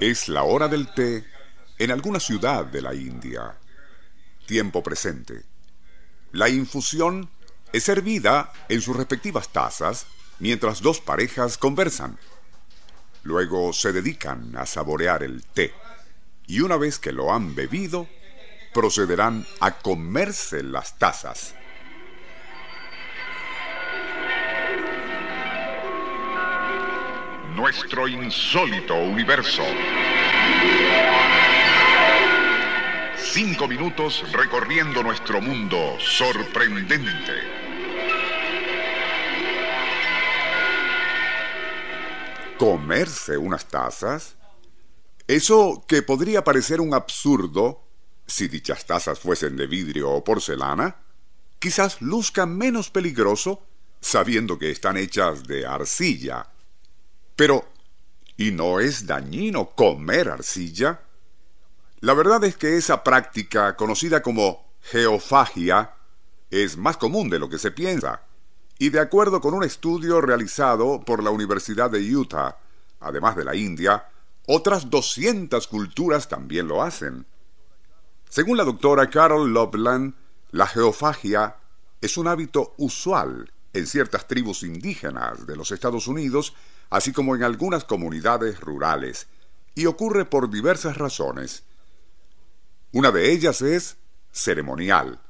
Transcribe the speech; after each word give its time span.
Es 0.00 0.28
la 0.28 0.44
hora 0.44 0.68
del 0.68 0.92
té 0.94 1.24
en 1.78 1.90
alguna 1.90 2.20
ciudad 2.20 2.64
de 2.64 2.82
la 2.82 2.94
India. 2.94 3.58
Tiempo 4.46 4.82
presente. 4.82 5.42
La 6.30 6.48
infusión 6.48 7.28
es 7.72 7.82
servida 7.82 8.52
en 8.68 8.80
sus 8.80 8.96
respectivas 8.96 9.48
tazas 9.48 10.06
mientras 10.38 10.82
dos 10.82 11.00
parejas 11.00 11.58
conversan. 11.58 12.16
Luego 13.24 13.72
se 13.72 13.92
dedican 13.92 14.56
a 14.56 14.66
saborear 14.66 15.24
el 15.24 15.44
té 15.44 15.74
y 16.46 16.60
una 16.60 16.76
vez 16.76 17.00
que 17.00 17.12
lo 17.12 17.32
han 17.32 17.54
bebido, 17.56 18.08
procederán 18.72 19.46
a 19.60 19.78
comerse 19.78 20.62
las 20.62 20.96
tazas. 20.98 21.54
Nuestro 27.58 28.06
insólito 28.06 28.94
universo. 28.94 29.64
Cinco 33.16 33.66
minutos 33.66 34.22
recorriendo 34.32 35.02
nuestro 35.02 35.40
mundo 35.40 35.96
sorprendente. 35.98 37.32
¿Comerse 42.56 43.36
unas 43.36 43.66
tazas? 43.66 44.36
Eso 45.26 45.84
que 45.88 46.02
podría 46.02 46.44
parecer 46.44 46.80
un 46.80 46.94
absurdo 46.94 47.82
si 48.24 48.46
dichas 48.46 48.86
tazas 48.86 49.18
fuesen 49.18 49.56
de 49.56 49.66
vidrio 49.66 50.12
o 50.12 50.22
porcelana, 50.22 50.98
quizás 51.58 52.00
luzca 52.00 52.46
menos 52.46 52.88
peligroso 52.88 53.66
sabiendo 54.00 54.60
que 54.60 54.70
están 54.70 54.96
hechas 54.96 55.42
de 55.42 55.66
arcilla. 55.66 56.52
Pero, 57.38 57.64
¿y 58.36 58.50
no 58.50 58.80
es 58.80 59.06
dañino 59.06 59.70
comer 59.76 60.28
arcilla? 60.28 61.02
La 62.00 62.12
verdad 62.12 62.42
es 62.42 62.56
que 62.56 62.76
esa 62.76 63.04
práctica, 63.04 63.76
conocida 63.76 64.22
como 64.22 64.74
geofagia, 64.80 65.94
es 66.50 66.76
más 66.76 66.96
común 66.96 67.30
de 67.30 67.38
lo 67.38 67.48
que 67.48 67.60
se 67.60 67.70
piensa. 67.70 68.22
Y 68.76 68.88
de 68.88 68.98
acuerdo 68.98 69.40
con 69.40 69.54
un 69.54 69.62
estudio 69.62 70.20
realizado 70.20 71.04
por 71.04 71.22
la 71.22 71.30
Universidad 71.30 71.88
de 71.92 72.00
Utah, 72.16 72.58
además 72.98 73.36
de 73.36 73.44
la 73.44 73.54
India, 73.54 74.08
otras 74.48 74.90
200 74.90 75.68
culturas 75.68 76.28
también 76.28 76.66
lo 76.66 76.82
hacen. 76.82 77.24
Según 78.28 78.56
la 78.56 78.64
doctora 78.64 79.08
Carol 79.10 79.52
Loveland, 79.52 80.12
la 80.50 80.66
geofagia 80.66 81.54
es 82.00 82.16
un 82.16 82.26
hábito 82.26 82.74
usual 82.78 83.52
en 83.74 83.86
ciertas 83.86 84.26
tribus 84.26 84.64
indígenas 84.64 85.46
de 85.46 85.54
los 85.54 85.70
Estados 85.70 86.08
Unidos, 86.08 86.52
así 86.90 87.12
como 87.12 87.36
en 87.36 87.42
algunas 87.42 87.84
comunidades 87.84 88.60
rurales, 88.60 89.28
y 89.74 89.86
ocurre 89.86 90.24
por 90.24 90.50
diversas 90.50 90.96
razones. 90.96 91.64
Una 92.92 93.10
de 93.10 93.32
ellas 93.32 93.62
es 93.62 93.96
ceremonial, 94.32 95.20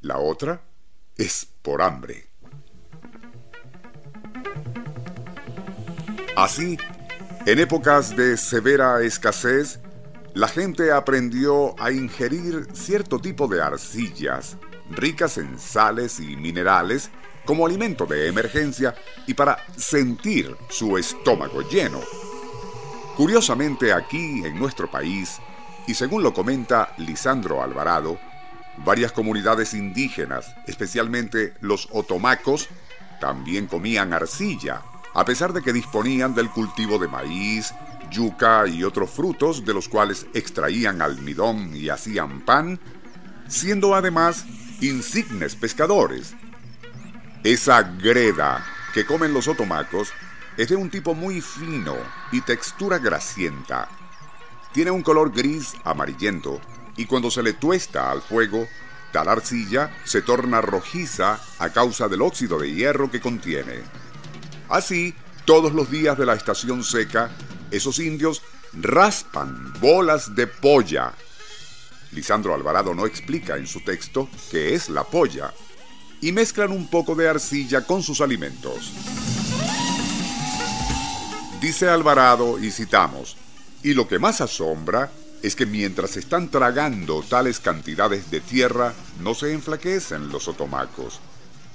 la 0.00 0.18
otra 0.18 0.62
es 1.16 1.46
por 1.62 1.82
hambre. 1.82 2.28
Así, 6.36 6.78
en 7.46 7.58
épocas 7.58 8.16
de 8.16 8.36
severa 8.36 9.02
escasez, 9.02 9.80
la 10.34 10.46
gente 10.46 10.92
aprendió 10.92 11.74
a 11.82 11.90
ingerir 11.90 12.68
cierto 12.72 13.18
tipo 13.18 13.48
de 13.48 13.60
arcillas, 13.60 14.56
ricas 14.90 15.38
en 15.38 15.58
sales 15.58 16.20
y 16.20 16.36
minerales, 16.36 17.10
como 17.48 17.64
alimento 17.64 18.04
de 18.04 18.28
emergencia 18.28 18.94
y 19.26 19.32
para 19.32 19.56
sentir 19.74 20.54
su 20.68 20.98
estómago 20.98 21.62
lleno. 21.62 21.98
Curiosamente 23.16 23.90
aquí 23.90 24.44
en 24.44 24.58
nuestro 24.58 24.90
país, 24.90 25.38
y 25.86 25.94
según 25.94 26.22
lo 26.22 26.34
comenta 26.34 26.92
Lisandro 26.98 27.62
Alvarado, 27.62 28.18
varias 28.84 29.12
comunidades 29.12 29.72
indígenas, 29.72 30.54
especialmente 30.66 31.54
los 31.62 31.88
otomacos, 31.90 32.68
también 33.18 33.66
comían 33.66 34.12
arcilla 34.12 34.82
a 35.14 35.24
pesar 35.24 35.54
de 35.54 35.62
que 35.62 35.72
disponían 35.72 36.34
del 36.34 36.50
cultivo 36.50 36.98
de 36.98 37.08
maíz, 37.08 37.72
yuca 38.10 38.66
y 38.68 38.84
otros 38.84 39.08
frutos 39.08 39.64
de 39.64 39.72
los 39.72 39.88
cuales 39.88 40.26
extraían 40.34 41.00
almidón 41.00 41.74
y 41.74 41.88
hacían 41.88 42.42
pan, 42.42 42.78
siendo 43.48 43.94
además 43.94 44.44
insignes 44.82 45.56
pescadores. 45.56 46.34
Esa 47.44 47.82
greda 47.82 48.66
que 48.92 49.06
comen 49.06 49.32
los 49.32 49.46
otomacos 49.46 50.12
es 50.56 50.68
de 50.70 50.76
un 50.76 50.90
tipo 50.90 51.14
muy 51.14 51.40
fino 51.40 51.94
y 52.32 52.40
textura 52.40 52.98
grasienta. 52.98 53.88
Tiene 54.72 54.90
un 54.90 55.02
color 55.02 55.32
gris 55.32 55.74
amarillento 55.84 56.60
y 56.96 57.06
cuando 57.06 57.30
se 57.30 57.44
le 57.44 57.52
tuesta 57.52 58.10
al 58.10 58.22
fuego, 58.22 58.66
tal 59.12 59.28
arcilla 59.28 59.96
se 60.04 60.20
torna 60.20 60.60
rojiza 60.60 61.40
a 61.60 61.70
causa 61.70 62.08
del 62.08 62.22
óxido 62.22 62.58
de 62.58 62.74
hierro 62.74 63.08
que 63.08 63.20
contiene. 63.20 63.82
Así, 64.68 65.14
todos 65.44 65.72
los 65.72 65.92
días 65.92 66.18
de 66.18 66.26
la 66.26 66.34
estación 66.34 66.82
seca, 66.82 67.30
esos 67.70 68.00
indios 68.00 68.42
raspan 68.72 69.72
bolas 69.80 70.34
de 70.34 70.48
polla. 70.48 71.12
Lisandro 72.10 72.52
Alvarado 72.52 72.94
no 72.94 73.06
explica 73.06 73.56
en 73.56 73.68
su 73.68 73.84
texto 73.84 74.28
qué 74.50 74.74
es 74.74 74.88
la 74.88 75.04
polla 75.04 75.52
y 76.20 76.32
mezclan 76.32 76.72
un 76.72 76.88
poco 76.88 77.14
de 77.14 77.28
arcilla 77.28 77.86
con 77.86 78.02
sus 78.02 78.20
alimentos. 78.20 78.92
Dice 81.60 81.88
Alvarado, 81.88 82.58
y 82.58 82.70
citamos, 82.70 83.36
y 83.82 83.94
lo 83.94 84.06
que 84.06 84.18
más 84.18 84.40
asombra 84.40 85.10
es 85.42 85.54
que 85.54 85.66
mientras 85.66 86.16
están 86.16 86.48
tragando 86.50 87.22
tales 87.22 87.60
cantidades 87.60 88.30
de 88.30 88.40
tierra, 88.40 88.94
no 89.20 89.34
se 89.34 89.52
enflaquecen 89.52 90.30
los 90.30 90.48
otomacos. 90.48 91.20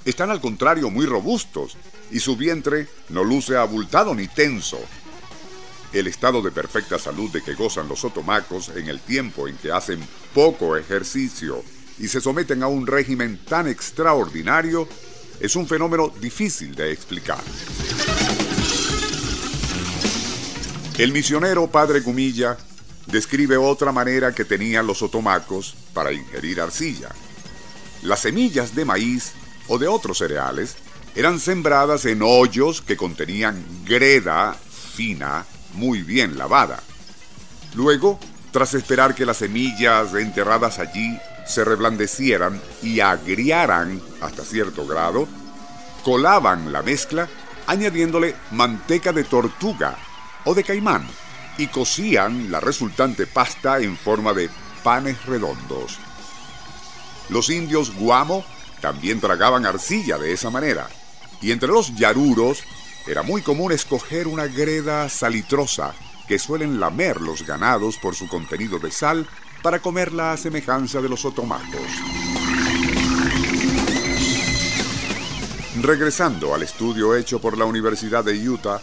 Están 0.04 0.30
al 0.30 0.40
contrario 0.40 0.90
muy 0.90 1.06
robustos 1.06 1.76
y 2.10 2.20
su 2.20 2.36
vientre 2.36 2.88
no 3.08 3.24
luce 3.24 3.56
abultado 3.56 4.14
ni 4.14 4.28
tenso. 4.28 4.78
El 5.92 6.06
estado 6.06 6.42
de 6.42 6.50
perfecta 6.50 6.98
salud 6.98 7.30
de 7.30 7.42
que 7.42 7.54
gozan 7.54 7.88
los 7.88 8.04
otomacos 8.04 8.70
en 8.70 8.88
el 8.88 9.00
tiempo 9.00 9.48
en 9.48 9.56
que 9.56 9.72
hacen 9.72 10.00
poco 10.34 10.76
ejercicio 10.76 11.62
y 11.98 12.08
se 12.08 12.20
someten 12.20 12.62
a 12.62 12.66
un 12.66 12.86
régimen 12.86 13.38
tan 13.44 13.68
extraordinario 13.68 14.88
es 15.40 15.56
un 15.56 15.66
fenómeno 15.66 16.12
difícil 16.20 16.74
de 16.74 16.92
explicar. 16.92 17.42
El 20.96 21.12
misionero 21.12 21.66
Padre 21.66 22.00
Gumilla 22.00 22.56
describe 23.06 23.56
otra 23.56 23.92
manera 23.92 24.34
que 24.34 24.44
tenían 24.44 24.86
los 24.86 25.02
otomacos 25.02 25.74
para 25.92 26.12
ingerir 26.12 26.60
arcilla. 26.60 27.10
Las 28.02 28.20
semillas 28.20 28.74
de 28.74 28.84
maíz 28.84 29.32
o 29.68 29.78
de 29.78 29.88
otros 29.88 30.18
cereales 30.18 30.76
eran 31.16 31.40
sembradas 31.40 32.04
en 32.06 32.22
hoyos 32.22 32.80
que 32.80 32.96
contenían 32.96 33.64
greda 33.84 34.56
fina, 34.94 35.44
muy 35.74 36.02
bien 36.02 36.38
lavada. 36.38 36.82
Luego, 37.74 38.20
tras 38.52 38.74
esperar 38.74 39.14
que 39.14 39.26
las 39.26 39.38
semillas 39.38 40.14
enterradas 40.14 40.78
allí 40.78 41.18
se 41.46 41.64
reblandecieran 41.64 42.60
y 42.82 43.00
agriaran 43.00 44.00
hasta 44.20 44.44
cierto 44.44 44.86
grado, 44.86 45.28
colaban 46.02 46.72
la 46.72 46.82
mezcla 46.82 47.28
añadiéndole 47.66 48.34
manteca 48.50 49.12
de 49.12 49.24
tortuga 49.24 49.96
o 50.44 50.54
de 50.54 50.64
caimán 50.64 51.06
y 51.56 51.68
cocían 51.68 52.50
la 52.50 52.60
resultante 52.60 53.26
pasta 53.26 53.78
en 53.78 53.96
forma 53.96 54.32
de 54.32 54.50
panes 54.82 55.24
redondos. 55.26 55.98
Los 57.30 57.48
indios 57.48 57.94
guamo 57.94 58.44
también 58.80 59.20
tragaban 59.20 59.64
arcilla 59.64 60.18
de 60.18 60.32
esa 60.32 60.50
manera, 60.50 60.88
y 61.40 61.52
entre 61.52 61.68
los 61.68 61.94
yaruros 61.94 62.62
era 63.06 63.22
muy 63.22 63.42
común 63.42 63.72
escoger 63.72 64.26
una 64.26 64.46
greda 64.46 65.08
salitrosa 65.08 65.94
que 66.28 66.38
suelen 66.38 66.80
lamer 66.80 67.20
los 67.20 67.46
ganados 67.46 67.96
por 67.98 68.14
su 68.14 68.28
contenido 68.28 68.78
de 68.78 68.90
sal 68.90 69.26
para 69.64 69.80
comerla 69.80 70.32
a 70.32 70.36
semejanza 70.36 71.00
de 71.00 71.08
los 71.08 71.24
otomacos. 71.24 71.80
Regresando 75.80 76.54
al 76.54 76.62
estudio 76.62 77.16
hecho 77.16 77.40
por 77.40 77.56
la 77.56 77.64
Universidad 77.64 78.22
de 78.22 78.46
Utah, 78.46 78.82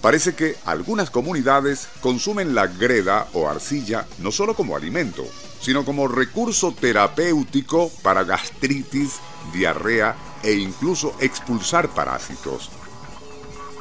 Parece 0.00 0.34
que 0.36 0.56
algunas 0.66 1.10
comunidades 1.10 1.88
consumen 2.00 2.54
la 2.54 2.68
greda 2.68 3.26
o 3.32 3.48
arcilla 3.48 4.06
no 4.18 4.30
solo 4.30 4.54
como 4.54 4.76
alimento, 4.76 5.24
sino 5.60 5.84
como 5.84 6.06
recurso 6.06 6.72
terapéutico 6.72 7.90
para 8.02 8.22
gastritis, 8.22 9.14
diarrea 9.52 10.14
e 10.44 10.52
incluso 10.52 11.16
expulsar 11.18 11.88
parásitos. 11.88 12.70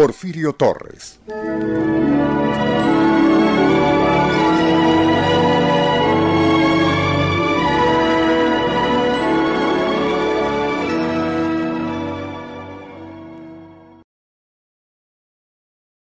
Porfirio 0.00 0.54
Torres. 0.54 1.20